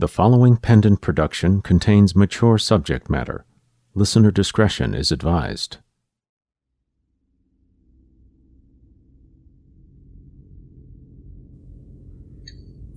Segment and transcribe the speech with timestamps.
[0.00, 3.44] The following pendant production contains mature subject matter.
[3.94, 5.76] Listener discretion is advised.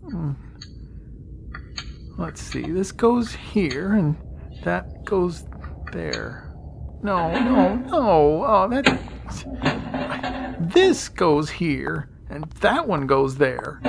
[0.09, 0.31] Hmm.
[2.17, 4.15] Let's see, this goes here and
[4.63, 5.43] that goes
[5.91, 6.55] there.
[7.01, 8.45] No, no, no.
[8.47, 10.57] Oh, that.
[10.73, 13.81] This goes here and that one goes there.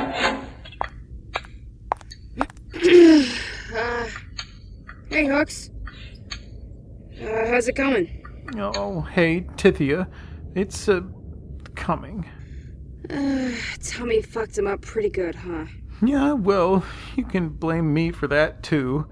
[5.08, 5.70] Hey, Hooks.
[7.22, 8.22] Uh, how's it coming?
[8.58, 10.06] Oh, hey, Tithia.
[10.54, 11.00] It's, uh,
[11.74, 12.28] coming.
[13.08, 15.64] Uh, Tommy fucked him up pretty good, huh?
[16.04, 16.84] Yeah, well,
[17.16, 19.06] you can blame me for that too.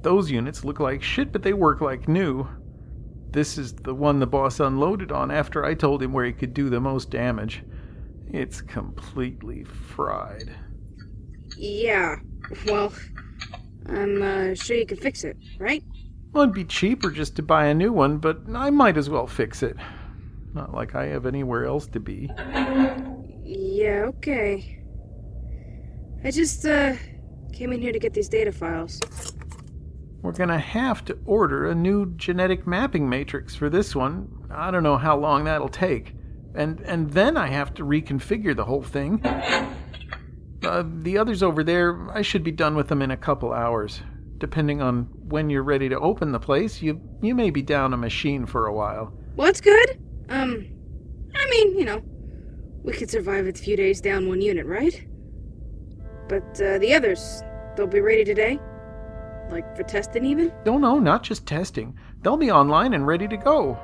[0.00, 2.48] Those units look like shit, but they work like new.
[3.30, 6.54] This is the one the boss unloaded on after I told him where he could
[6.54, 7.62] do the most damage.
[8.32, 10.52] It's completely fried.
[11.56, 12.16] Yeah,
[12.66, 12.92] well,
[13.86, 15.82] I'm uh, sure you can fix it, right?
[16.32, 19.26] Well, it'd be cheaper just to buy a new one, but I might as well
[19.26, 19.76] fix it.
[20.54, 22.30] Not like I have anywhere else to be.
[23.44, 24.78] Yeah, okay.
[26.24, 26.94] I just, uh,
[27.52, 29.00] came in here to get these data files.
[30.22, 34.28] We're gonna have to order a new genetic mapping matrix for this one.
[34.50, 36.14] I don't know how long that'll take.
[36.54, 39.20] And and then I have to reconfigure the whole thing.
[40.64, 44.00] Uh, the others over there, I should be done with them in a couple hours.
[44.38, 47.96] Depending on when you're ready to open the place, you you may be down a
[47.96, 49.12] machine for a while.
[49.36, 49.98] Well, that's good.
[50.28, 50.66] Um,
[51.34, 52.02] I mean, you know,
[52.82, 55.06] we could survive a few days down one unit, right?
[56.28, 57.42] But, uh, the others,
[57.76, 58.58] they'll be ready today?
[59.50, 60.52] Like, for testing even?
[60.64, 61.96] No, no, not just testing.
[62.22, 63.76] They'll be online and ready to go.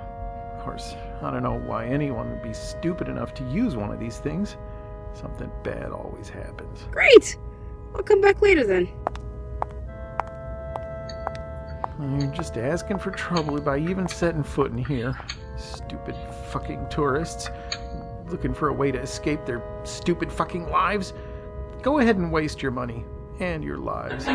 [0.57, 4.01] Of course, I don't know why anyone would be stupid enough to use one of
[4.01, 4.57] these things.
[5.20, 6.86] Something bad always happens.
[6.91, 7.36] Great!
[7.94, 8.88] I'll come back later then.
[12.00, 15.19] You're just asking for trouble by even setting foot in here.
[15.56, 16.14] Stupid
[16.50, 17.51] fucking tourists.
[18.28, 21.12] Looking for a way to escape their stupid fucking lives.
[21.83, 23.05] Go ahead and waste your money
[23.40, 24.27] and your lives.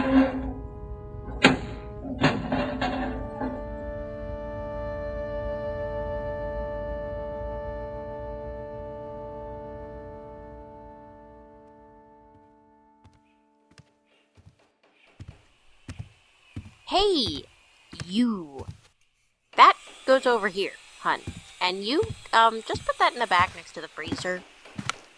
[20.23, 21.19] Goes over here, hun.
[21.61, 22.03] And you,
[22.33, 24.41] um, just put that in the back next to the freezer.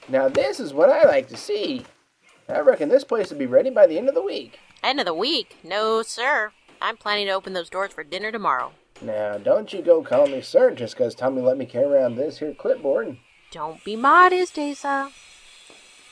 [0.07, 1.83] Now this is what I like to see.
[2.47, 4.59] I reckon this place will be ready by the end of the week.
[4.83, 5.57] End of the week?
[5.63, 6.51] No, sir.
[6.81, 8.73] I'm planning to open those doors for dinner tomorrow.
[9.01, 12.39] Now don't you go call me sir just 'cause Tommy let me carry around this
[12.39, 13.17] here clipboard.
[13.51, 15.11] Don't be modest, Asa.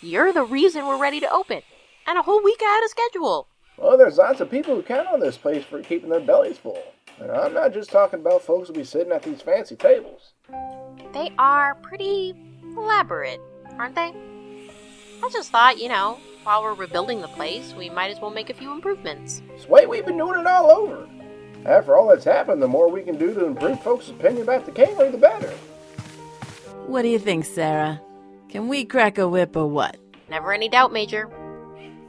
[0.02, 1.62] You're the reason we're ready to open,
[2.06, 3.48] and a whole week ahead of schedule.
[3.78, 6.81] Well, there's lots of people who count on this place for keeping their bellies full.
[7.19, 10.34] And I'm not just talking about folks who'll be sitting at these fancy tables.
[11.13, 12.34] They are pretty
[12.75, 13.40] elaborate,
[13.78, 14.13] aren't they?
[15.24, 18.50] I just thought, you know, while we're rebuilding the place, we might as well make
[18.50, 19.41] a few improvements.
[19.53, 21.07] It's the way we've been doing it all over.
[21.66, 24.72] After all that's happened, the more we can do to improve folks' opinion about the
[24.72, 25.50] Kingery, the better.
[26.88, 28.01] What do you think, Sarah?
[28.50, 29.95] Can we crack a whip or what?
[30.30, 31.30] Never any doubt, Major.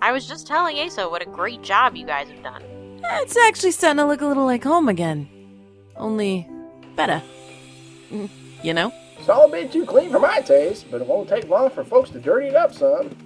[0.03, 2.63] I was just telling Asa what a great job you guys have done.
[3.23, 5.29] It's actually starting to look a little like home again.
[5.97, 6.49] Only
[6.97, 7.23] better.
[8.63, 8.93] You know?
[9.19, 11.85] It's all a bit too clean for my taste, but it won't take long for
[11.85, 13.17] folks to dirty it up some.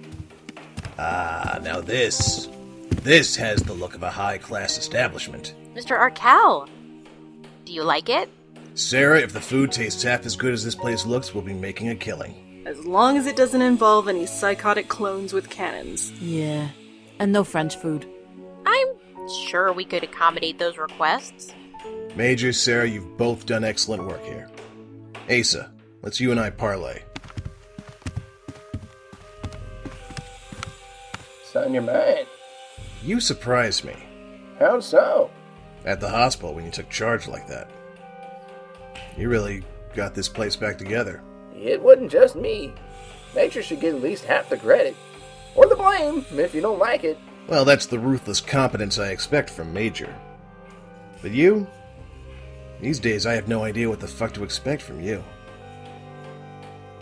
[0.97, 2.47] Ah, now this.
[3.03, 5.55] This has the look of a high class establishment.
[5.75, 5.97] Mr.
[5.97, 6.67] Arkell,
[7.65, 8.29] do you like it?
[8.75, 11.89] Sarah, if the food tastes half as good as this place looks, we'll be making
[11.89, 12.63] a killing.
[12.65, 16.11] As long as it doesn't involve any psychotic clones with cannons.
[16.21, 16.69] Yeah.
[17.19, 18.05] And no French food.
[18.65, 18.87] I'm
[19.35, 21.53] sure we could accommodate those requests.
[22.15, 24.49] Major, Sarah, you've both done excellent work here.
[25.29, 27.01] Asa, let's you and I parlay.
[31.41, 32.27] It's on your mind.
[33.03, 33.95] You surprised me.
[34.59, 35.31] How so?
[35.85, 37.69] At the hospital when you took charge like that.
[39.17, 39.63] You really
[39.95, 41.23] got this place back together.
[41.55, 42.73] It wasn't just me.
[43.35, 44.95] Nature should get at least half the credit.
[45.55, 47.17] Or the blame, if you don't like it.
[47.49, 50.13] Well, that's the ruthless competence I expect from Major.
[51.23, 51.65] But you?
[52.79, 55.23] These days, I have no idea what the fuck to expect from you.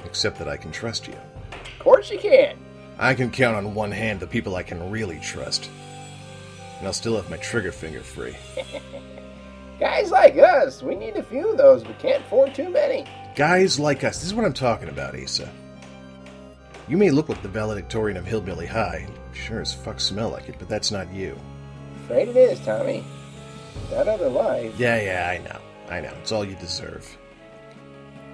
[0.05, 1.15] Except that I can trust you.
[1.51, 2.57] Of course you can.
[2.97, 5.69] I can count on one hand the people I can really trust.
[6.77, 8.37] And I'll still have my trigger finger free.
[9.81, 13.05] Guys like us, we need a few of those, but can't afford too many.
[13.35, 15.51] Guys like us, this is what I'm talking about, Asa.
[16.87, 20.55] You may look like the valedictorian of Hillbilly High, sure as fuck smell like it,
[20.57, 21.37] but that's not you.
[22.05, 23.03] Afraid it is, Tommy.
[23.89, 24.73] That other life.
[24.77, 25.59] Yeah, yeah, I know.
[25.89, 26.13] I know.
[26.21, 27.17] It's all you deserve.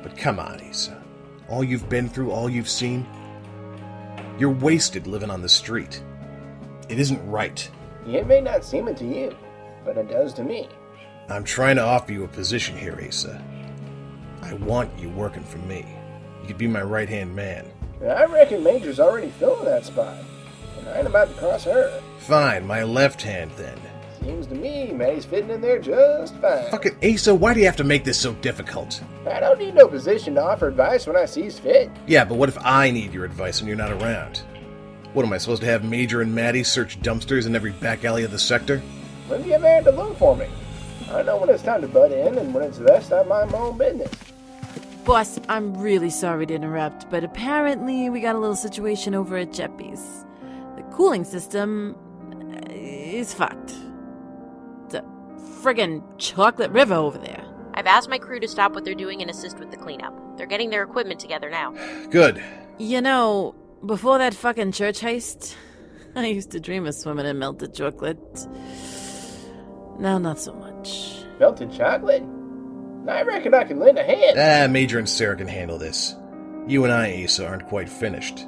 [0.03, 1.01] But come on, Asa.
[1.49, 3.07] All you've been through, all you've seen.
[4.37, 6.03] You're wasted living on the street.
[6.89, 7.67] It isn't right.
[8.05, 9.35] It may not seem it to you,
[9.83, 10.69] but it does to me.
[11.27, 13.43] I'm trying to offer you a position here, Asa.
[14.43, 15.85] I want you working for me.
[16.41, 17.65] You could be my right hand man.
[18.01, 20.17] I reckon Major's already filling that spot,
[20.79, 22.01] and I ain't about to cross her.
[22.19, 23.77] Fine, my left hand then.
[24.21, 26.71] Seems to me May's fitting in there just fine.
[26.71, 29.03] Fucking Asa, why do you have to make this so difficult?
[29.29, 31.91] I don't need no position to offer advice when I sees fit.
[32.07, 34.37] Yeah, but what if I need your advice and you're not around?
[35.13, 38.23] What am I supposed to have Major and Maddie search dumpsters in every back alley
[38.23, 38.79] of the sector?
[39.27, 40.47] When do you man to look for me?
[41.11, 43.57] I know when it's time to butt in, and when it's less, I mind my
[43.59, 44.09] own business.
[45.05, 49.51] Boss, I'm really sorry to interrupt, but apparently we got a little situation over at
[49.51, 50.25] Jeppy's.
[50.77, 51.97] The cooling system
[52.31, 53.75] uh, is fucked.
[54.91, 55.03] The
[55.61, 57.43] friggin' chocolate river over there.
[57.73, 60.37] I've asked my crew to stop what they're doing and assist with the cleanup.
[60.37, 61.73] They're getting their equipment together now.
[62.09, 62.41] Good.
[62.77, 65.55] You know, before that fucking church heist,
[66.15, 68.47] I used to dream of swimming in melted chocolate.
[69.99, 71.25] Now, not so much.
[71.39, 72.23] Melted chocolate?
[73.07, 74.37] I reckon I can lend a hand.
[74.37, 76.15] Ah, Major and Sarah can handle this.
[76.67, 78.45] You and I, Asa, aren't quite finished.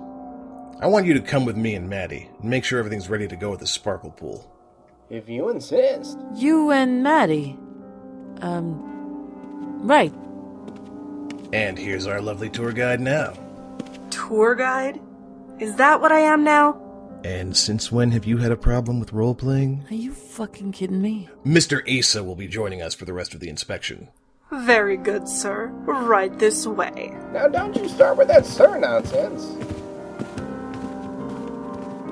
[0.80, 3.36] I want you to come with me and Maddie and make sure everything's ready to
[3.36, 4.52] go at the sparkle pool.
[5.10, 6.18] If you insist.
[6.36, 7.58] You and Maddie.
[8.42, 10.14] Um, right.
[11.54, 13.34] And here's our lovely tour guide now.
[14.10, 15.00] Tour guide?
[15.60, 16.82] Is that what I am now?
[17.24, 19.86] And since when have you had a problem with role playing?
[19.90, 21.30] Are you fucking kidding me?
[21.46, 21.82] Mr.
[22.00, 24.10] Asa will be joining us for the rest of the inspection.
[24.52, 25.68] Very good, sir.
[25.86, 27.18] Right this way.
[27.34, 29.44] Now, don't you start with that sir nonsense.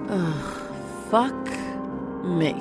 [0.09, 1.33] Ugh, fuck
[2.25, 2.55] me.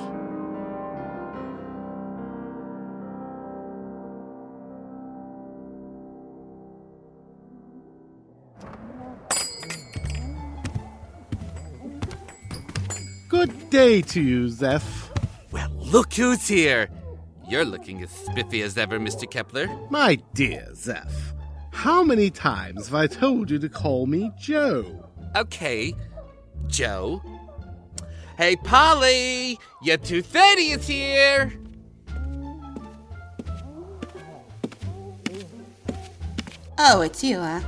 [13.29, 15.11] Good day to you, Zeph.
[15.51, 16.91] Well, look who's here.
[17.53, 19.31] You're looking as spiffy as ever, Mr.
[19.31, 19.69] Kepler.
[19.91, 21.35] My dear Zeph,
[21.71, 25.11] how many times have I told you to call me Joe?
[25.37, 25.93] Okay,
[26.67, 27.23] Joe.
[28.39, 29.59] Hey, Polly!
[29.83, 31.53] Your 230 is here!
[36.79, 37.61] Oh, it's you, huh?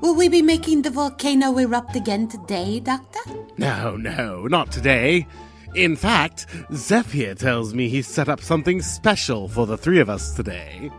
[0.00, 3.20] Will we be making the volcano erupt again today, Doctor?
[3.56, 5.28] No, no, not today.
[5.76, 10.08] In fact, Zeph here tells me he's set up something special for the three of
[10.08, 10.90] us today.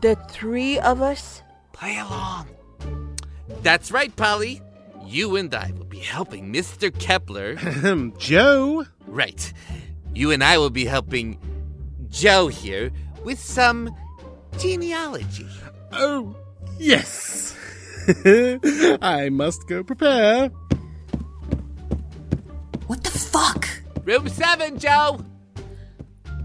[0.00, 1.42] The three of us?
[1.72, 2.48] Play along.
[3.62, 4.60] That's right, Polly.
[5.04, 6.92] You and I will be helping Mr.
[6.98, 7.54] Kepler.
[8.18, 8.84] Joe?
[9.06, 9.52] Right.
[10.12, 11.38] You and I will be helping
[12.08, 12.90] Joe here
[13.22, 13.94] with some
[14.58, 15.46] genealogy.
[15.92, 16.34] Oh,
[16.80, 17.56] yes.
[19.00, 20.48] I must go prepare.
[22.88, 23.68] What the fuck?
[24.06, 25.18] Room 7, Joe!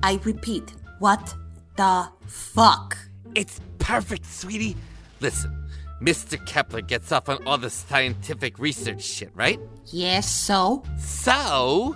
[0.02, 1.36] I repeat, what
[1.78, 2.98] the fuck?
[3.36, 4.75] It's perfect, sweetie.
[5.19, 5.56] Listen,
[6.02, 6.44] Mr.
[6.48, 9.60] Kepler gets off on all the scientific research shit, right?
[9.92, 10.81] Yes, so?
[10.98, 11.96] So,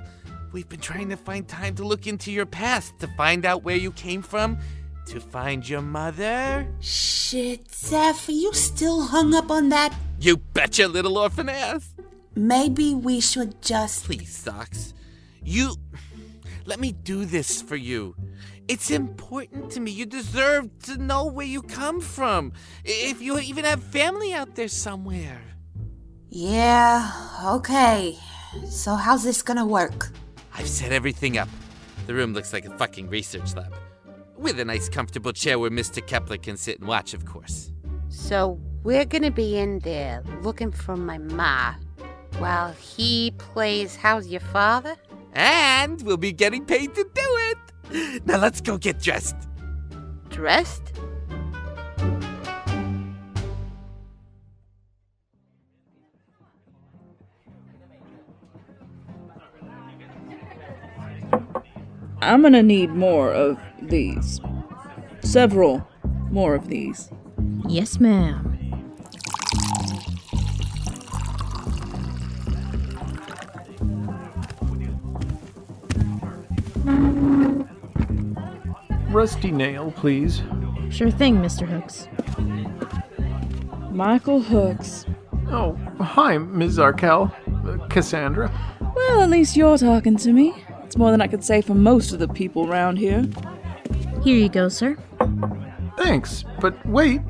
[0.52, 3.76] we've been trying to find time to look into your past to find out where
[3.76, 4.60] you came from,
[5.08, 6.68] to find your mother.
[6.80, 9.96] Shit, Zeph, are you still hung up on that?
[10.20, 11.96] You betcha, little orphan ass.
[12.36, 14.06] Maybe we should just.
[14.06, 14.94] Please, Socks.
[15.46, 15.76] You.
[16.66, 18.16] Let me do this for you.
[18.68, 19.92] It's important to me.
[19.92, 22.52] You deserve to know where you come from.
[22.84, 25.42] If you even have family out there somewhere.
[26.30, 27.12] Yeah,
[27.46, 28.18] okay.
[28.68, 30.10] So, how's this gonna work?
[30.54, 31.50] I've set everything up.
[32.08, 33.74] The room looks like a fucking research lab.
[34.36, 36.06] With a nice, comfortable chair where Mr.
[36.06, 37.72] Kepler can sit and watch, of course.
[38.10, 41.76] So, we're gonna be in there looking for my ma
[42.40, 44.96] while he plays How's Your Father?
[45.36, 47.10] And we'll be getting paid to do
[47.92, 48.26] it.
[48.26, 49.36] Now let's go get dressed.
[50.30, 50.94] Dressed?
[62.22, 64.40] I'm gonna need more of these.
[65.22, 65.88] Several
[66.32, 67.12] more of these.
[67.68, 68.55] Yes, ma'am.
[79.16, 80.44] Rusty nail, please.
[80.90, 81.66] Sure thing, Mr.
[81.66, 82.10] Hooks.
[83.90, 85.06] Michael Hooks.
[85.48, 86.80] Oh, hi, Ms.
[86.80, 87.34] Arkell.
[87.66, 88.52] Uh, Cassandra.
[88.94, 90.54] Well, at least you're talking to me.
[90.84, 93.26] It's It's more than I could say for most of the people around here.
[94.22, 94.98] Here you go, sir.
[95.98, 97.22] Thanks, but wait.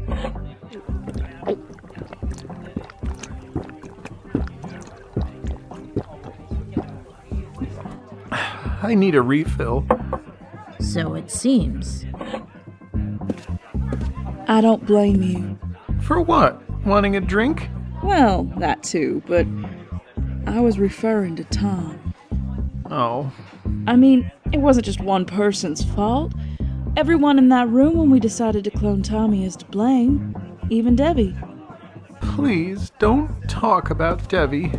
[8.81, 9.85] I need a refill.
[10.95, 12.05] So it seems.
[14.47, 15.59] I don't blame you.
[16.03, 16.61] For what?
[16.85, 17.67] Wanting a drink?
[18.01, 19.45] Well, that too, but
[20.47, 22.13] I was referring to Tom.
[22.89, 23.29] Oh.
[23.87, 26.31] I mean, it wasn't just one person's fault.
[26.95, 30.33] Everyone in that room when we decided to clone Tommy is to blame,
[30.69, 31.35] even Debbie.
[32.21, 34.71] Please don't talk about Debbie.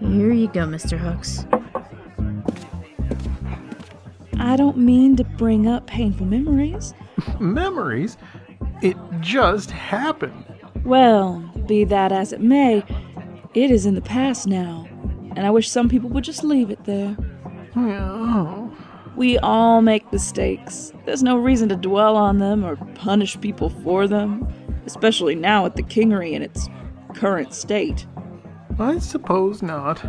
[0.00, 0.96] Here you go, Mr.
[0.96, 1.44] Hooks.
[4.38, 6.94] I don't mean to bring up painful memories.
[7.40, 8.16] Memories?
[8.82, 10.44] It just happened.
[10.84, 12.84] Well, be that as it may,
[13.54, 14.88] it is in the past now,
[15.34, 17.16] and I wish some people would just leave it there.
[17.76, 18.74] Oh.
[19.16, 20.92] We all make mistakes.
[21.04, 24.46] There's no reason to dwell on them or punish people for them,
[24.86, 26.68] especially now at the kingery in its
[27.14, 28.06] current state.
[28.78, 30.04] I suppose not.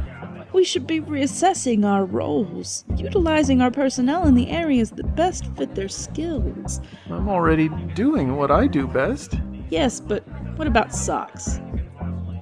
[0.51, 5.75] We should be reassessing our roles, utilizing our personnel in the areas that best fit
[5.75, 6.81] their skills.
[7.09, 9.35] I'm already doing what I do best.
[9.69, 10.23] Yes, but
[10.57, 11.59] what about Socks?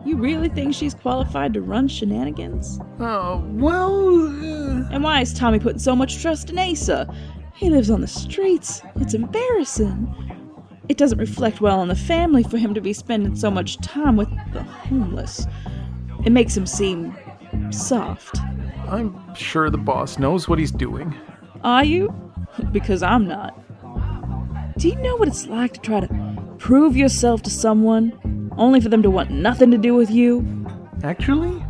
[0.05, 2.79] You really think she's qualified to run shenanigans?
[2.99, 4.27] Oh, well.
[4.27, 4.87] Uh...
[4.89, 7.13] And why is Tommy putting so much trust in Asa?
[7.55, 8.81] He lives on the streets.
[8.95, 10.13] It's embarrassing.
[10.87, 14.15] It doesn't reflect well on the family for him to be spending so much time
[14.15, 15.45] with the homeless.
[16.23, 17.13] It makes him seem
[17.71, 18.37] soft.
[18.87, 21.13] I'm sure the boss knows what he's doing.
[21.63, 22.13] Are you?
[22.71, 23.53] Because I'm not.
[24.79, 28.89] Do you know what it's like to try to prove yourself to someone only for
[28.89, 30.45] them to want nothing to do with you?
[31.03, 31.63] Actually,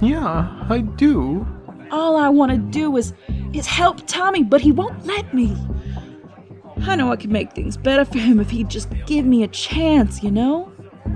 [0.00, 1.46] yeah, I do.
[1.90, 3.14] All I want to do is
[3.52, 5.56] is help Tommy, but he won't let me.
[6.82, 9.48] I know I could make things better for him if he'd just give me a
[9.48, 10.70] chance, you know?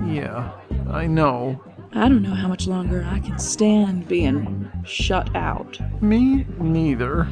[0.05, 0.51] Yeah,
[0.89, 1.61] I know.
[1.95, 5.79] I don't know how much longer I can stand being shut out.
[6.01, 7.27] Me neither.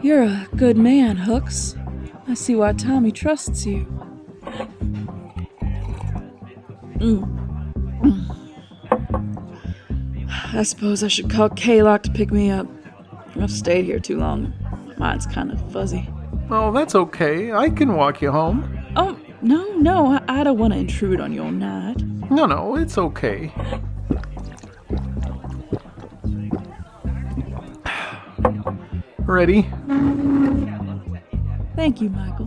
[0.00, 1.76] You're a good man, Hooks.
[2.28, 3.86] I see why Tommy trusts you.
[6.98, 7.34] Mm.
[10.52, 12.68] I suppose I should call Kaylock to pick me up.
[13.40, 14.52] I've stayed here too long.
[14.96, 16.08] Mine's kind of fuzzy.
[16.50, 17.52] Oh, that's okay.
[17.52, 18.78] I can walk you home.
[18.96, 22.00] Oh, no, no, I, I don't want to intrude on your night.
[22.30, 23.52] No, no, it's okay.
[29.28, 29.68] Ready?
[31.76, 32.46] Thank you, Michael.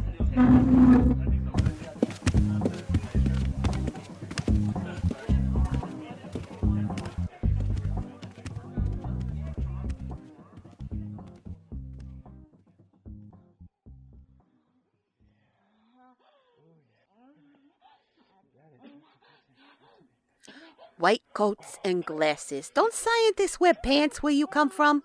[20.98, 22.72] White coats and glasses.
[22.74, 25.04] Don't scientists wear pants where you come from?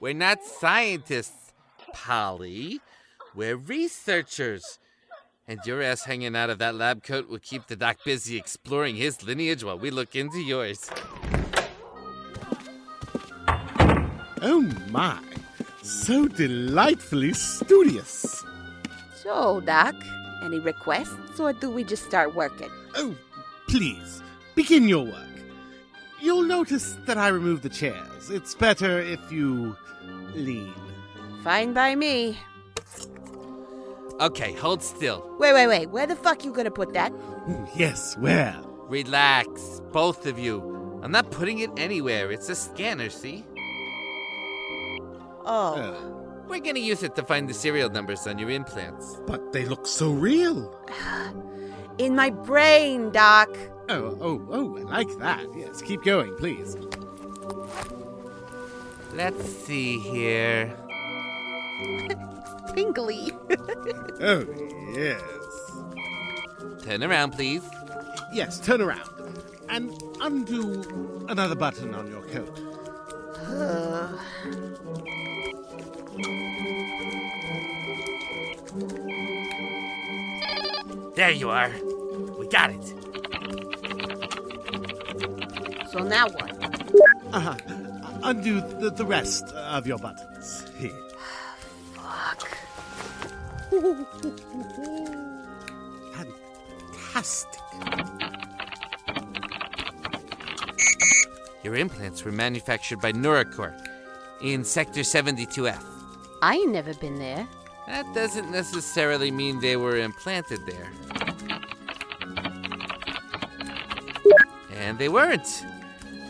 [0.00, 1.52] We're not scientists,
[1.92, 2.80] Polly.
[3.34, 4.78] We're researchers.
[5.48, 8.94] And your ass hanging out of that lab coat will keep the doc busy exploring
[8.94, 10.88] his lineage while we look into yours.
[14.40, 15.18] Oh my,
[15.82, 18.44] so delightfully studious.
[19.20, 19.96] So, Doc,
[20.44, 22.70] any requests, or do we just start working?
[22.94, 23.16] Oh,
[23.66, 24.22] please,
[24.54, 25.28] begin your work.
[26.20, 28.30] You'll notice that I removed the chairs.
[28.30, 29.76] It's better if you
[30.34, 30.74] lean.
[31.44, 32.38] Fine by me.
[34.20, 35.36] Okay, hold still.
[35.38, 35.90] Wait, wait, wait.
[35.90, 37.12] Where the fuck you gonna put that?
[37.76, 38.56] Yes, where?
[38.88, 41.00] Relax, both of you.
[41.04, 42.32] I'm not putting it anywhere.
[42.32, 43.44] It's a scanner, see?
[45.44, 45.74] Oh.
[45.74, 49.20] Uh, We're gonna use it to find the serial numbers on your implants.
[49.26, 50.74] but they look so real.
[51.98, 53.48] In my brain, Doc.
[53.90, 55.46] Oh, oh, oh, I like that.
[55.56, 56.76] Yes, keep going, please.
[59.14, 60.76] Let's see here.
[62.74, 63.32] Tingly.
[64.20, 64.44] Oh,
[64.92, 65.22] yes.
[66.82, 67.62] Turn around, please.
[68.32, 69.08] Yes, turn around.
[69.68, 72.56] And undo another button on your coat.
[81.14, 81.70] There you are.
[82.36, 82.97] We got it.
[85.98, 86.52] So now what?
[87.32, 87.56] Uh-huh.
[88.22, 90.64] Undo the, the rest of your buttons.
[90.78, 90.90] Here.
[91.94, 92.56] Fuck.
[96.12, 97.60] Fantastic.
[101.62, 103.86] Your implants were manufactured by Neuracorp.
[104.40, 105.82] in Sector 72F.
[106.42, 107.46] I ain't never been there.
[107.88, 110.90] That doesn't necessarily mean they were implanted there.
[114.72, 115.64] And they weren't.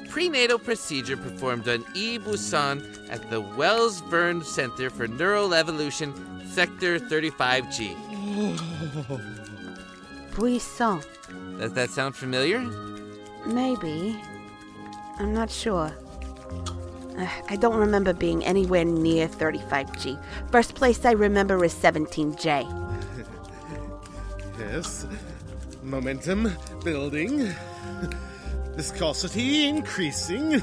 [0.09, 2.19] Prenatal procedure performed on E.
[2.19, 6.13] Buisson at the Wells Verne Center for Neural Evolution,
[6.51, 7.95] Sector 35G.
[10.33, 11.05] Buisson.
[11.59, 12.61] Does that sound familiar?
[13.47, 14.21] Maybe.
[15.19, 15.93] I'm not sure.
[17.19, 20.19] Uh, I don't remember being anywhere near 35G.
[20.51, 22.67] First place I remember is 17J.
[24.59, 25.07] Yes.
[25.85, 27.55] Momentum building.
[28.79, 30.61] Viscosity increasing.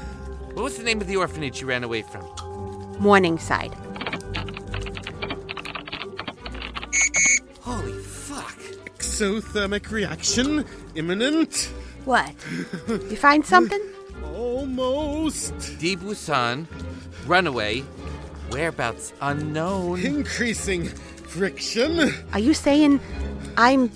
[0.54, 2.24] What was the name of the orphanage you ran away from?
[2.98, 3.74] Morningside.
[7.60, 8.56] Holy fuck.
[8.96, 11.70] Exothermic reaction imminent.
[12.06, 12.32] What?
[12.88, 13.82] You find something?
[14.34, 15.78] Almost.
[15.78, 15.94] D.
[15.94, 16.66] Buisson,
[17.26, 17.82] runaway,
[18.48, 20.00] whereabouts unknown.
[20.00, 22.14] Increasing friction.
[22.32, 22.98] Are you saying
[23.58, 23.90] I'm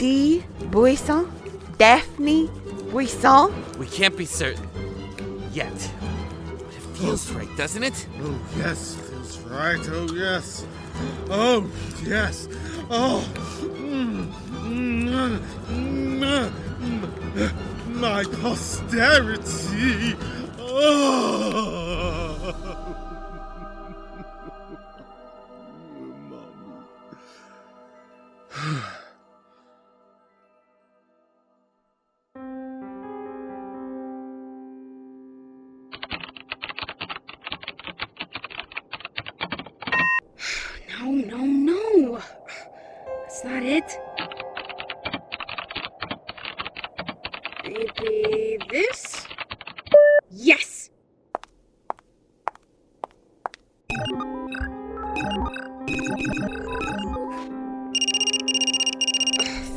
[0.00, 0.42] D.
[0.72, 1.30] Buisson?
[1.78, 2.50] Daphne
[2.96, 3.52] Buisson?
[3.76, 4.66] We can't be certain.
[5.52, 5.92] Yet.
[6.48, 8.06] But it feels right, doesn't it?
[8.22, 9.86] Oh, yes, it feels right.
[9.90, 10.64] Oh, yes.
[11.28, 11.70] Oh,
[12.02, 12.48] yes.
[12.88, 13.22] Oh.
[13.60, 15.38] Mm, mm,
[15.68, 16.50] mm,
[17.34, 17.52] mm,
[17.88, 20.16] my posterity.
[20.58, 21.85] Oh.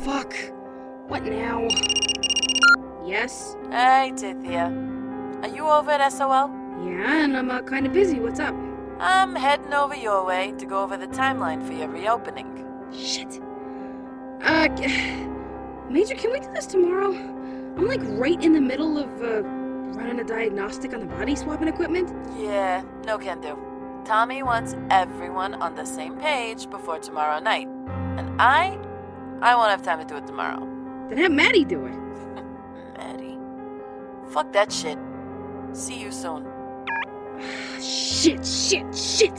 [0.04, 0.34] Fuck.
[1.08, 1.68] What now?
[3.04, 3.56] Yes?
[3.70, 4.70] Hey, Tithia.
[5.42, 6.50] Are you over at SOL?
[6.84, 8.20] Yeah, and I'm uh, kind of busy.
[8.20, 8.54] What's up?
[8.98, 12.64] I'm heading over your way to go over the timeline for your reopening.
[12.92, 13.40] Shit.
[14.42, 14.68] Uh,
[15.88, 17.12] Major, can we do this tomorrow?
[17.12, 21.68] I'm like right in the middle of uh, running a diagnostic on the body swapping
[21.68, 22.12] equipment.
[22.38, 23.69] Yeah, no can do.
[24.04, 27.68] Tommy wants everyone on the same page before tomorrow night.
[28.16, 28.78] And I,
[29.40, 30.66] I won't have time to do it tomorrow.
[31.08, 31.94] Then have Maddie do it.
[32.98, 33.38] Maddie.
[34.30, 34.98] Fuck that shit.
[35.72, 36.46] See you soon.
[37.80, 39.32] Shit, shit, shit!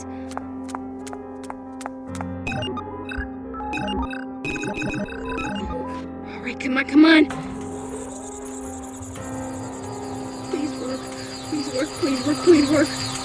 [6.34, 7.26] Alright, come on, come on!
[10.50, 11.00] Please work,
[11.50, 13.21] please work, please work, please work.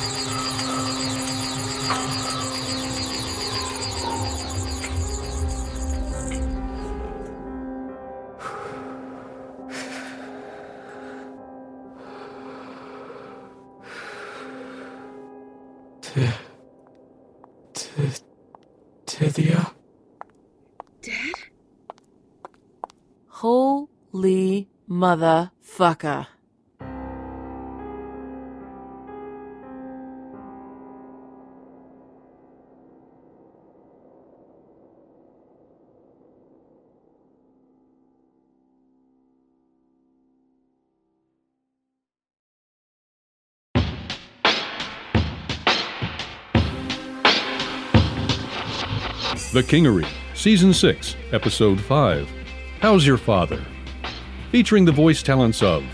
[25.17, 26.27] Motherfucker.
[49.53, 52.29] The Kingery, Season 6, Episode 5.
[52.81, 53.65] How's Your Father?
[54.57, 55.85] Featuring the voice talents of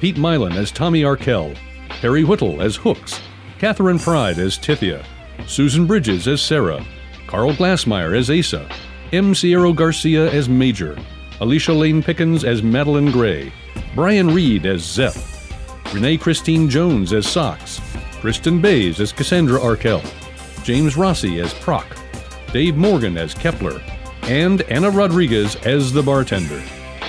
[0.00, 1.52] Pete Milan as Tommy Arkell,
[1.88, 3.20] Harry Whittle as Hooks,
[3.58, 5.04] Catherine Pride as Tithia,
[5.48, 6.86] Susan Bridges as Sarah,
[7.26, 8.70] Carl Glassmeyer as Asa,
[9.12, 9.34] M.
[9.34, 10.96] Sierra Garcia as Major,
[11.40, 13.52] Alicia Lane Pickens as Madeline Gray,
[13.96, 17.80] Brian Reed as Zeph, Renee Christine Jones as Socks,
[18.20, 20.02] Kristen Bays as Cassandra Arkell,
[20.62, 21.96] James Rossi as Proc,
[22.52, 23.82] Dave Morgan as Kepler,
[24.22, 26.62] and Anna Rodriguez as the bartender.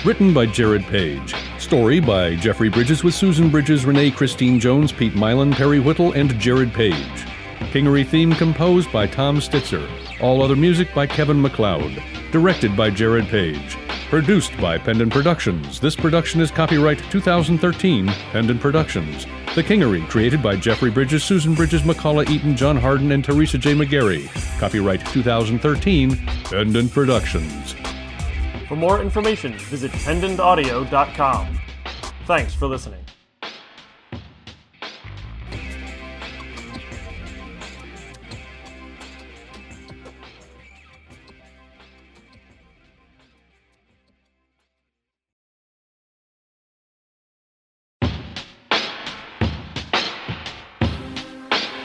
[0.04, 1.34] Written by Jared Page.
[1.58, 6.38] Story by Jeffrey Bridges with Susan Bridges, Renee Christine Jones, Pete Milan, Perry Whittle, and
[6.38, 6.94] Jared Page.
[7.72, 9.86] Kingery theme composed by Tom Stitzer.
[10.20, 12.00] All other music by Kevin MacLeod.
[12.30, 13.76] Directed by Jared Page.
[14.08, 15.80] Produced by Pendant Productions.
[15.80, 19.26] This production is copyright 2013 Pendant Productions.
[19.56, 23.74] The Kingery, created by Jeffrey Bridges, Susan Bridges, McCullough Eaton, John Harden, and Teresa J.
[23.74, 24.28] McGarry.
[24.60, 27.74] Copyright 2013 Pendant Productions.
[28.68, 31.58] For more information, visit pendantaudio.com.
[32.26, 33.02] Thanks for listening.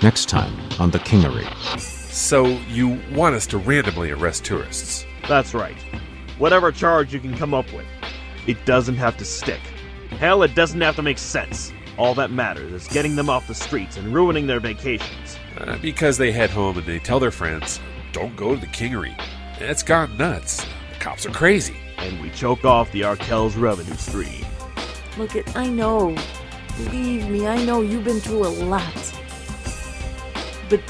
[0.03, 1.47] Next time on The Kingery.
[1.79, 5.05] So, you want us to randomly arrest tourists?
[5.29, 5.77] That's right.
[6.43, 7.85] Whatever charge you can come up with.
[8.47, 9.61] It doesn't have to stick.
[10.19, 11.71] Hell, it doesn't have to make sense.
[11.97, 15.39] All that matters is getting them off the streets and ruining their vacations.
[15.57, 17.79] Uh, because they head home and they tell their friends,
[18.11, 19.15] don't go to the Kingery.
[19.61, 20.65] It's gone nuts.
[20.91, 21.77] The cops are crazy.
[21.99, 24.45] And we choke off the Arkells revenue stream.
[25.17, 26.13] Look it, I know.
[26.75, 29.13] Believe me, I know you've been through a lot.
[30.69, 30.81] But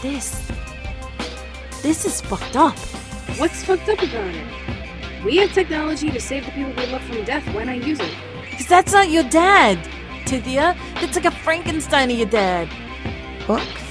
[0.00, 0.50] this.
[1.82, 2.78] This is fucked up.
[3.36, 5.24] What's fucked up about it?
[5.24, 7.46] We have technology to save the people we love from death.
[7.54, 8.14] Why not use it?
[8.50, 9.78] Because that's not your dad,
[10.24, 10.76] Tithia.
[10.94, 12.68] That's like a Frankenstein of your dad.
[13.46, 13.84] Books?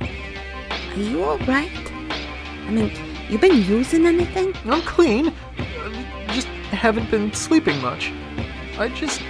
[0.00, 1.70] Are you alright?
[2.66, 2.92] I mean,
[3.28, 4.54] you been using anything?
[4.64, 5.32] I'm clean.
[5.58, 8.12] I just haven't been sleeping much.
[8.78, 9.22] I just.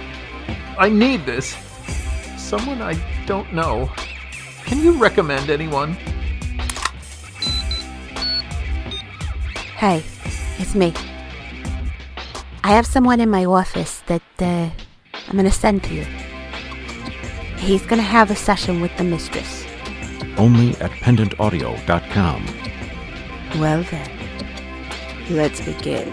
[0.77, 1.55] I need this.
[2.37, 2.93] Someone I
[3.25, 3.89] don't know.
[4.65, 5.97] Can you recommend anyone?
[9.85, 10.01] Hey,
[10.57, 10.95] it's me.
[12.63, 14.67] I have someone in my office that uh,
[15.27, 16.05] I'm gonna send to you.
[17.59, 19.63] He's gonna have a session with the mistress.
[20.39, 22.45] Only at pendantaudio.com.
[23.59, 24.09] Well then,
[25.29, 26.11] let's begin.